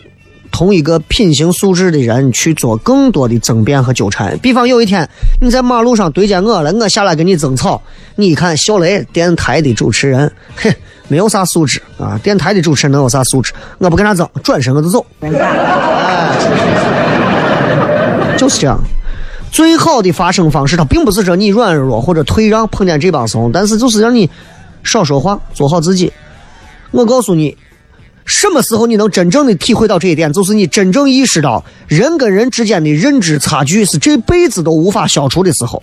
[0.50, 4.38] 同一个品行素质的人去做更多的争辩和纠缠。
[4.38, 5.06] 比方有一天
[5.42, 7.82] 你在马路上对见我了，我下来跟你争吵，
[8.14, 10.74] 你一看小雷电台的主持人，哼，
[11.08, 12.18] 没有啥素质啊！
[12.22, 13.52] 电台的主持人能有啥素质？
[13.78, 15.04] 我不跟他争，转身我就走。
[15.20, 15.30] 哎，
[18.36, 18.78] 就是这样。
[19.52, 24.28] 最好的发声方式，它并不是说你软弱或者退让，碰见这帮怂，但是就是让你
[24.82, 26.12] 少说话，做好自己。
[26.90, 27.56] 我告诉你，
[28.24, 35.82] 什么时候你能真正的体会到这一点，就是你真正意识到人跟人之间的认知差距是这辈子都无法消除的时候。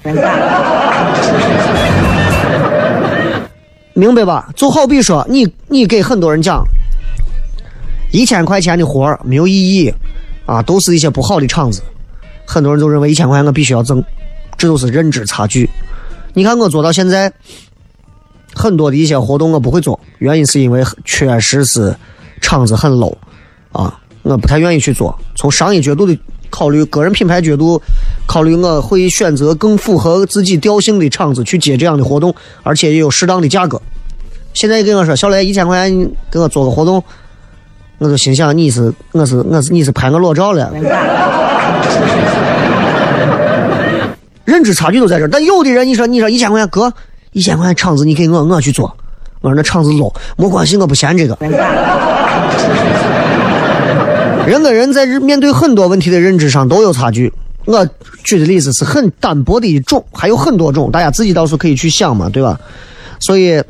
[3.93, 4.49] 明白吧？
[4.55, 6.63] 就好比说，你你给很多人讲，
[8.11, 9.93] 一千块钱的活儿没有意义
[10.45, 11.81] 啊，都是一些不好的厂子。
[12.45, 14.03] 很多人都认为一千块钱我必须要挣，
[14.57, 15.69] 这都是认知差距。
[16.33, 17.31] 你看我做到现在，
[18.53, 21.95] 很多的一些活动我不会做，原因是因为确实是
[22.41, 23.15] 场子很 low
[23.71, 25.17] 啊，我不太愿意去做。
[25.35, 26.17] 从商业角度的
[26.49, 27.81] 考虑，个人品牌角度
[28.25, 32.33] 考虑，我会选择更符合自己调性的场子去接这样的活动，
[32.63, 33.81] 而且也有适当的价格。
[34.53, 37.03] 现在跟我说小雷一千块钱给我做个活动，
[37.97, 40.71] 我就心想你是我是我是你是拍我裸照了。
[44.45, 46.93] 认知差距都在这，但有的人，你说，你说一千块钱哥，
[47.31, 48.95] 一千块钱场子，你给我，我去做，
[49.41, 51.37] 我说那场子 low，没关系，我不嫌这个。
[54.45, 57.31] 人跟人在面对很多问题的认知上都有差距。
[57.65, 57.87] 我
[58.23, 62.59] 举的例子是很单薄的一种，还有很多种，大家自己到时候可以去想嘛，对吧？
[63.19, 63.63] 所以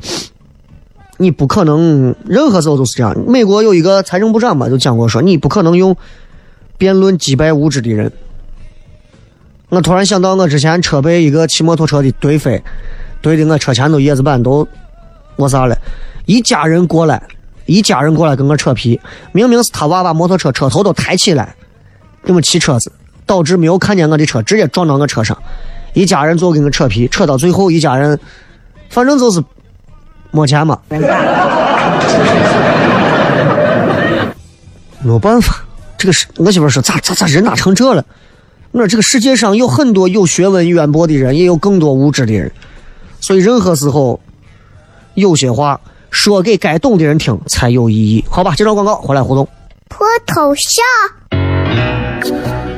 [1.16, 3.14] 你不可能任何时候都是这样。
[3.28, 5.96] 美国有一个财政部长嘛，就讲过说，你不可能用
[6.76, 8.10] 辩论击败无知的人。
[9.68, 12.62] 我突然想到，我之前车被一个骑摩托车的怼飞，
[13.22, 14.66] 怼的我车前头叶子板都
[15.36, 15.76] 我啥了。
[16.26, 17.22] 一家人过来，
[17.66, 19.00] 一家人过来跟我扯皮，
[19.32, 21.54] 明明是他娃把摩托车车头都抬起来，
[22.24, 22.90] 这么骑车子，
[23.26, 25.36] 导致没有看见我的车，直接撞到我车上。
[25.92, 28.18] 一家人就跟我扯皮，扯到最后，一家人
[28.88, 29.42] 反正就是
[30.30, 31.00] 没钱嘛，没
[35.20, 35.56] 办法。
[35.96, 38.04] 这个是我媳妇说，咋咋咋人咋成这了？
[38.72, 42.50] 我说这个世界上有很多有学问渊博的人，也有更多无知的人，
[43.20, 44.18] 所以任何时候，
[45.14, 48.24] 有些话说给该懂的人听才有意义。
[48.28, 49.46] 好吧，接着广告，回来互动。
[49.88, 50.84] 脱头像？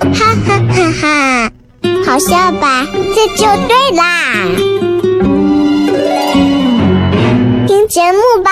[0.00, 1.50] 哈哈哈哈！
[2.06, 2.86] 好笑吧？
[3.14, 4.02] 这就对啦。
[7.66, 8.50] 听节目吧。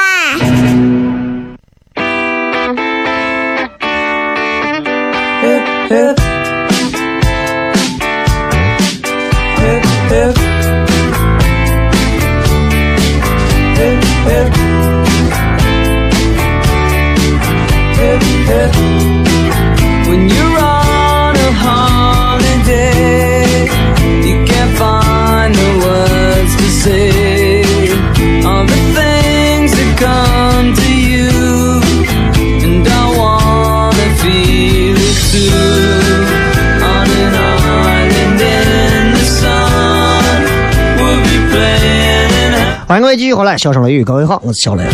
[42.87, 44.85] 欢迎各位继续回来，笑声雷雨，各位好，我是小雷。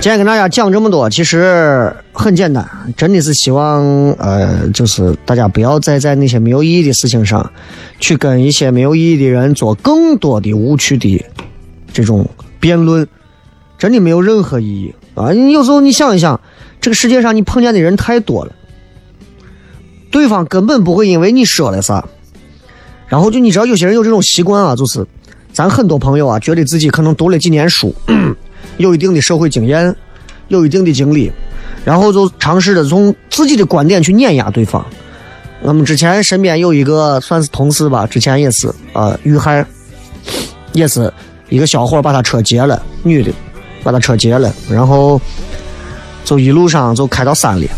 [0.00, 3.84] 今天跟大家讲这么多，其实很简单，真的是希望
[4.18, 7.48] 呃，就是大家不要再在那些没有意义的事情上，
[8.00, 11.24] 去跟一些没有意义的人做更多的无趣的
[11.92, 12.28] 这种
[12.58, 13.06] 辩论，
[13.78, 15.30] 真的没有任何意义啊！
[15.30, 16.40] 你有时候你想一想，
[16.80, 18.52] 这个世界上你碰见的人太多了，
[20.10, 22.04] 对方根本不会因为你说了啥，
[23.12, 25.06] 然后就你知道有些人有这种习惯啊，就是
[25.52, 27.94] 咱很多朋友啊，觉得自己可能读了几年书。
[28.78, 29.94] 有一定的社会经验，
[30.48, 31.30] 有一定的经历，
[31.84, 34.82] 然后就尝试着从自己的观点去碾压对方。
[35.60, 39.62] 我们之前身边有一个算是同事吧，之前也是啊、遇害，
[40.72, 41.12] 也是
[41.50, 43.30] 一个小伙把他车劫了，女的
[43.82, 45.20] 把他车劫了，然后
[46.24, 47.68] 就一路上就开到山里。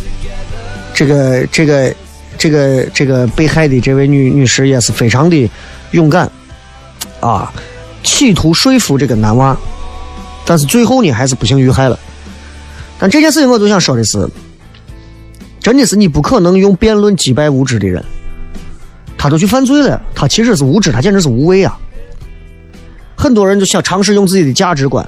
[0.94, 1.92] 这个这个
[2.36, 5.50] 这个这个被害的这位女女士也是非常的
[5.92, 6.30] 勇敢
[7.20, 7.52] 啊，
[8.02, 9.56] 企图说服这个男娃。
[10.46, 11.98] 但是最后呢，还是不幸遇害了。
[12.98, 14.28] 但这件事情我就想说的是，
[15.60, 18.04] 真的是你不可能用辩论击败无知的人。
[19.16, 21.78] 他都去犯罪了，他其实是无知，他简直是无畏啊！
[23.16, 25.06] 很多人就想尝试用自己的价值观，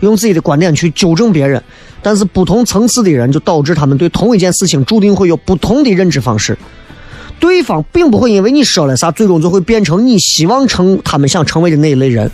[0.00, 1.62] 用自己的观点去纠正别人，
[2.02, 6.56] 但是不同层次的人就导致他们对同一件事情注定会有不同的认知方式。
[7.40, 12.28] 对方并不会因为你说了啥，最终就会变成你希望成他们想成为的那一类人。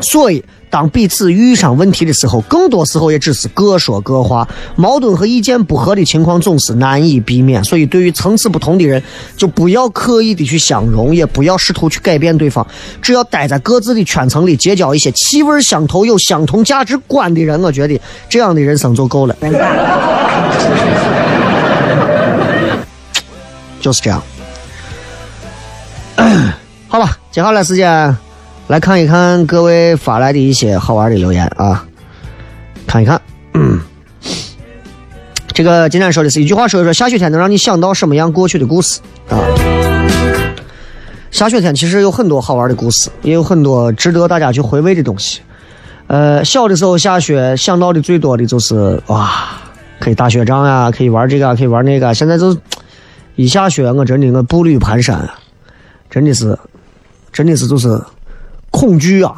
[0.00, 7.62] 所以，当彼此遇上问题的时候，更多时候也只是各说各话，矛盾和意见不合的情况总是难以避免。
[7.64, 9.02] 所以，对于层次不同的人，
[9.36, 12.66] 就不要刻意的去相融，也不要试图去改变对方，
[13.00, 17.98] 只要待在各自的圈层里，结交一些气味相投、有相同价值观的人，我觉得
[18.28, 19.36] 这样的人生就够了。
[23.80, 24.20] 就是这样。
[26.88, 28.16] 好吧，接下来时间
[28.68, 31.86] 来看一看各位发来的一些好玩的留言啊，
[32.84, 33.20] 看一看。
[33.54, 33.80] 嗯，
[35.52, 39.38] 这个今天说的是一句话，说一说下雪天能让你想到什么样过去的故事啊？
[41.30, 45.40] 下雪天其实有很多好玩的故事，也有很多值得大家去回味的东西。
[46.08, 49.30] 呃，小的时候下雪想到的最多的就是哇，
[50.00, 52.12] 可以打雪仗呀，可以玩这个，可以玩那个。
[52.12, 52.56] 现在就
[53.36, 55.16] 一下雪，我真的我步履蹒跚，
[56.10, 56.58] 真的是，
[57.32, 58.00] 真的是就是
[58.76, 59.34] 恐惧啊！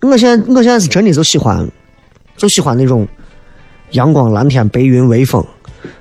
[0.00, 1.68] 我现在我现在是真的就喜欢，
[2.34, 3.06] 就喜欢那种
[3.90, 5.44] 阳光、蓝天、白云、微风，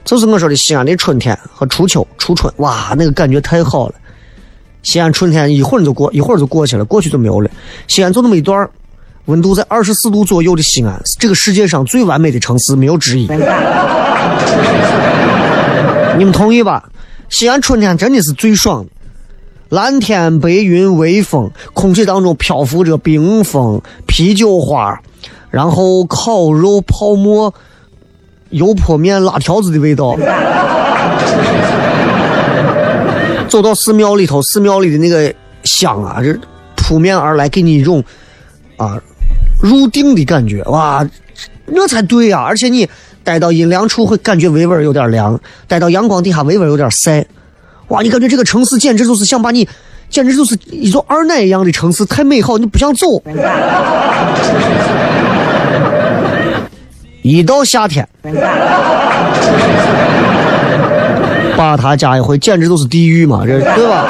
[0.06, 3.96] 就是我说的西安的春天和初秋、初春，哇，那个感觉太好了。
[4.82, 7.52] 西安春天一会儿就过，一会儿就过去了，过去就没有了。
[7.88, 8.70] 西安就那么一段
[9.26, 13.28] 温度在二十四度左右的西安，是这个世界上最完美的城市，没有之一。
[16.18, 16.82] 你们同意吧？
[17.30, 18.90] 西安春天真的是最爽的，
[19.70, 25.02] 蓝天白云微风，空气当中漂浮着冰封、啤酒花，
[25.50, 27.54] 然后烤肉、泡馍、
[28.52, 30.16] 油泼面、辣条子的味道。
[33.50, 36.38] 走到寺庙里头，寺庙里的那个香啊，这
[36.76, 38.04] 扑面而来，给你一种
[38.76, 39.02] 啊
[39.62, 41.06] 入定的感觉，哇，
[41.66, 42.88] 那才对呀、而且你
[43.24, 47.26] 待到阴凉处会感觉微微有点凉，待到阳光底下微微有点晒，
[47.90, 49.68] 哇，你感觉这个城市简直就是想把你，
[50.10, 53.08] 简直就是一座二奶一样的城市，太美好，你不想走。
[57.24, 58.08] 一到夏天，
[61.58, 64.06] 把他加一回，简直就是地狱嘛，这对吧？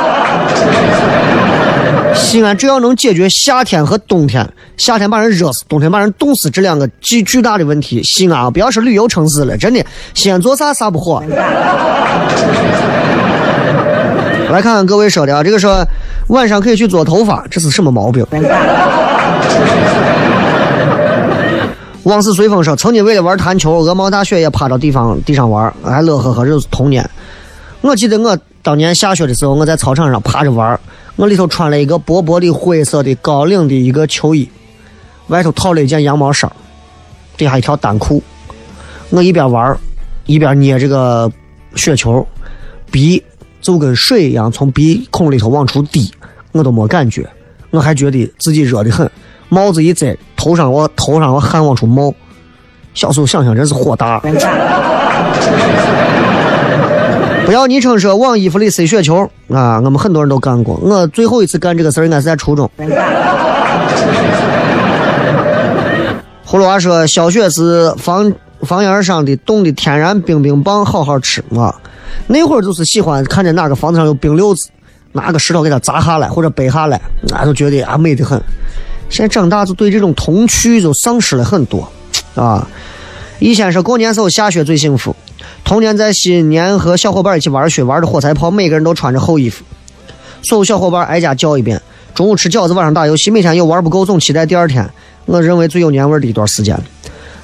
[2.14, 11.24] 西安只要能解决夏天和冬天，夏天把人热死，冬天把人冻死这两个巨巨大的问题，西安啊，不要是旅游城市了，真的，西安做啥啥不火。
[14.50, 15.86] 来看看各位说的啊，这个说
[16.28, 18.26] 晚上可以去做头发，这是什么毛病？
[22.04, 27.08] 往事随风说，曾经为了玩弹球，鹅毛大雪也趴到地方地上玩，还乐呵呵，这是童年。
[27.82, 30.80] 我记得我当年下雪的时候，我在操场上趴着玩，
[31.18, 34.50] 我里头穿了一个薄薄的灰色的高领的一个球衣，
[35.28, 36.50] 外头套了一件羊毛衫，
[37.36, 38.24] 底下一条单裤。
[39.10, 39.78] 我一边玩
[40.26, 41.30] 一边捏这个
[41.76, 42.26] 雪球，
[42.90, 43.22] 鼻
[43.68, 46.10] 就跟水一样从鼻孔里头往出滴，
[46.54, 47.28] 我都没感觉，
[47.70, 49.12] 我还觉得自己热得很。
[49.50, 52.14] 帽子一摘，头上我头上我汗往出冒，
[52.94, 54.22] 小时候想想真是火大。
[57.46, 59.82] 不要昵称说往衣服里塞雪球啊！
[59.84, 60.80] 我们很多人都干过。
[60.82, 62.72] 我最后一次干这个事儿应该是在初中。
[66.46, 71.76] 葫芦娃说小雪是房房檐上的冻的天然冰冰棒，好好吃啊！
[72.28, 74.70] 那会儿就是喜欢看见哪个房子上有冰溜子，
[75.14, 77.00] 拿个石头给它砸下来或者背下来，
[77.30, 78.42] 那就觉得啊美得很。
[79.10, 81.90] 现在长大就对这种童趣就丧失了很多
[82.36, 82.68] 啊！
[83.40, 85.16] 以前是过年时候下雪最幸福。
[85.64, 89.64] 童年在新年和小伙伴一起玩雪，玩的火柴炮，每个人都穿着厚衣服。
[90.42, 91.82] 所有小伙伴挨家叫一遍。
[92.14, 94.90] 中午吃饺子，晚上打游戏，每天又玩不够，总期待第二天。
[95.26, 96.78] 我认为最有年味的一段时间。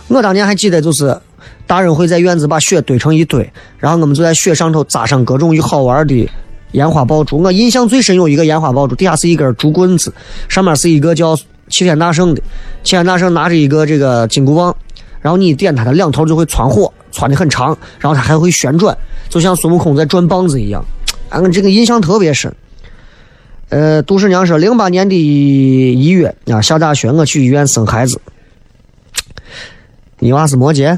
[0.08, 1.18] 我当年还记得，就是
[1.66, 6.30] 大人会在院子把雪堆成一堆，然后我们就在雪上头扎上各种好玩的
[6.74, 7.40] 烟花爆竹。
[7.42, 10.14] 我印象最深有一个烟花爆竹，底下是一根竹棍子，
[10.50, 11.36] 上面是一个叫
[11.70, 12.42] 齐天大圣的，
[12.84, 14.76] 齐天大圣拿着一个这个金箍棒。
[15.22, 18.96] 然后你一点它，的两头就会窜火，窜的很长，然后它还会旋转，
[19.30, 20.84] 就像孙悟空在转棒子一样。
[21.30, 22.54] 俺这个印象特别深。
[23.70, 28.20] 呃，杜十娘说，零八年的一月啊，下大雪，我去医院生孩子。
[30.24, 30.98] 你娃是摩羯？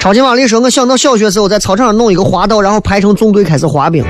[0.00, 4.02] 超级玛丽说，我想到小学时候在操场上弄一个滑道，然后排成纵队开始滑冰。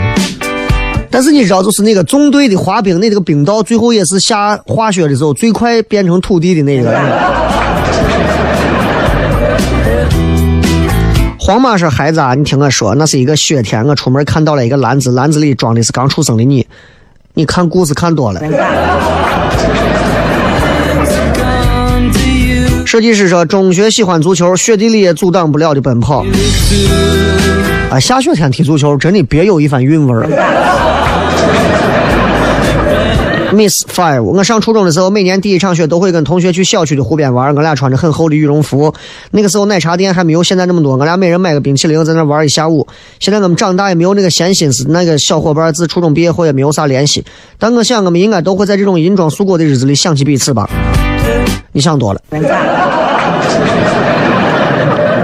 [1.11, 6.97] 但是你知道，就是那个纵队的滑冰，那个冰道最后也是下滑雪的时候最快变成土地的那个。
[11.41, 16.65] 黄妈说：“孩子啊，你听我说，那是一个雪天，我出门看到了一个篮子，篮子里装的是刚出生的你。
[17.35, 18.41] 你看故事看多了。”
[22.87, 26.25] 设计师说：“中学喜欢足球，雪地里也阻挡不了的奔跑。”
[27.91, 30.29] 啊，下雪天踢足球真的别有一番韵味儿。
[33.53, 37.55] Miss Five，我上初中的时候，每年第一场雪都会跟同学去小区的湖边玩。
[37.57, 38.95] 我俩穿着很厚的羽绒服，
[39.33, 42.87] 那个时候奶茶店还没有现在那么多，我俩每人买个冰淇淋，在那玩一下午。
[43.19, 47.25] 现在我们长大也没有那个闲心思，那个小伙伴自初中毕业后也没有啥联系。
[47.59, 50.69] 但我想，我们应该都会在这种银装素裹的日子里想起彼此吧。
[51.73, 52.21] 你想多了。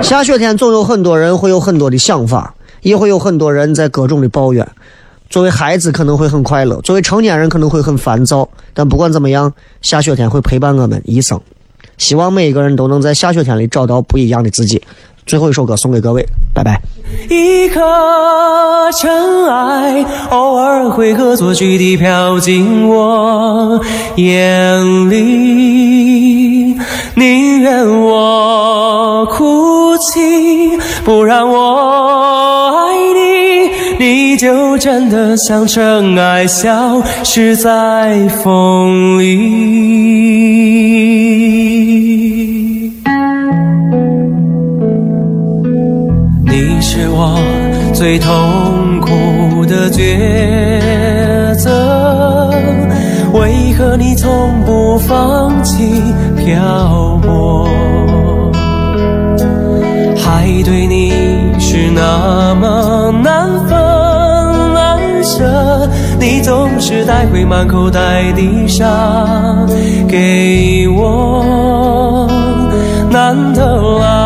[0.03, 4.67] 下雪天总有很多人会有很多的想法，也会有很多人在各种的抱怨。
[5.31, 11.41] 作为孩子可能会很快乐，作为成年人可能会很烦躁，但不管怎么样，下雪天会陪伴我们一生。
[11.97, 14.83] 希望每一个人都能在下雪天里找到不一样的自己。
[15.27, 16.81] 最后一首歌送给各位，拜拜。
[17.29, 17.81] 一颗
[19.01, 23.81] 尘埃，偶尔会恶作剧地飘进我
[24.17, 26.77] 眼里，
[27.15, 32.97] 宁愿我哭泣，不让我爱
[33.99, 41.22] 你，你就真的像尘埃，消失在风里。
[46.85, 47.39] 是我
[47.95, 52.51] 最痛苦的抉择，
[53.33, 56.03] 为何你从不放弃
[56.37, 57.69] 漂泊？
[60.19, 61.13] 海对你
[61.61, 63.79] 是那么难分
[64.75, 68.85] 难舍，你总是带回满口袋的沙
[70.09, 72.27] 给我，
[73.09, 74.22] 难得来，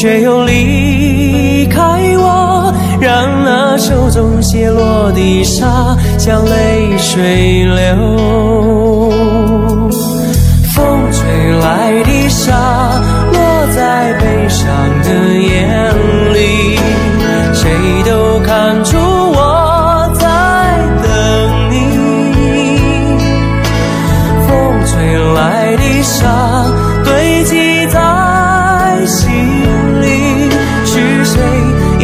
[0.00, 1.82] 却又离开
[2.16, 8.47] 我，让那手中泻落的沙像泪水流。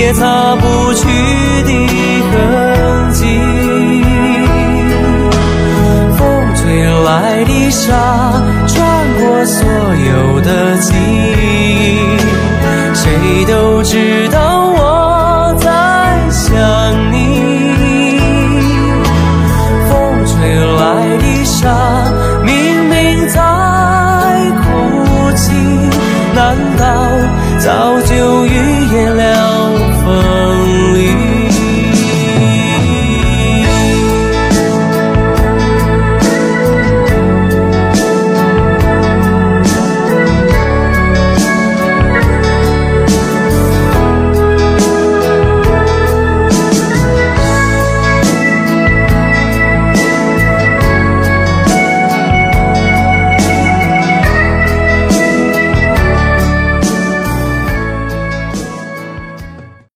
[0.05, 1.14] 也擦不去